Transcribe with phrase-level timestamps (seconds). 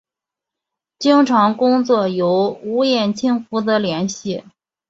[0.97, 4.43] 经常工作由吴衍庆负责联系。